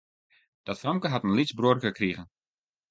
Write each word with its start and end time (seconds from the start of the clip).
Dat 0.67 0.79
famke 0.83 1.07
hat 1.11 1.25
in 1.27 1.35
lyts 1.37 1.53
bruorke 1.57 1.91
krigen. 1.97 2.25